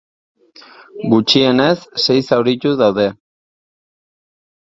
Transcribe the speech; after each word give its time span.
Gutxienez, 1.11 1.75
sei 2.05 2.15
zauritu 2.31 2.73
daude. 2.81 3.07